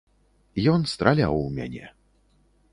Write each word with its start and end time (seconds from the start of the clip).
Ён 0.71 0.81
страляў 0.93 1.33
у 1.45 1.45
мяне. 1.61 1.85